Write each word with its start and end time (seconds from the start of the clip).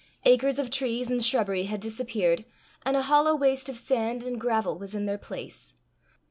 Acres 0.25 0.57
of 0.57 0.71
trees 0.71 1.11
and 1.11 1.23
shrubbery 1.23 1.65
had 1.65 1.79
disappeared, 1.79 2.43
and 2.83 2.97
a 2.97 3.03
hollow 3.03 3.35
waste 3.35 3.69
of 3.69 3.77
sand 3.77 4.23
and 4.23 4.41
gravel 4.41 4.79
was 4.79 4.95
in 4.95 5.05
their 5.05 5.19
place. 5.19 5.75